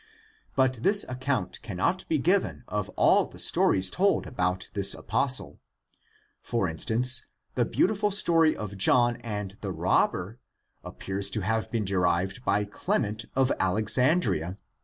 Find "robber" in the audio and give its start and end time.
9.71-10.39